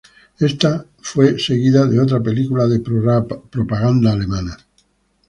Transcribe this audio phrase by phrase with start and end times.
[0.39, 4.57] Esta fue seguida de otra película de propaganda alemana.